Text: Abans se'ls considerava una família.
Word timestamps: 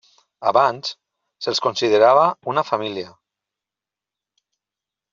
Abans 0.51 0.93
se'ls 1.47 1.61
considerava 1.67 2.25
una 2.55 2.65
família. 2.73 3.15